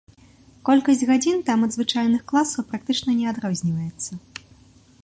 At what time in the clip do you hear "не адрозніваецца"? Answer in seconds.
3.21-4.11